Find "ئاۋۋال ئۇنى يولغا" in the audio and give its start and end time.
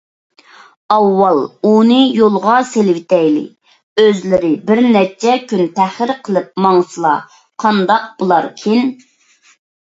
0.93-2.55